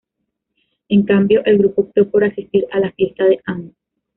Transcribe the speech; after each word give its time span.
En 0.89 1.03
cambio, 1.03 1.45
el 1.45 1.59
grupo 1.59 1.83
optó 1.83 2.09
por 2.09 2.23
asistir 2.23 2.65
a 2.71 2.79
la 2.79 2.91
fiesta 2.93 3.23
de 3.25 3.39
Ann. 3.45 3.75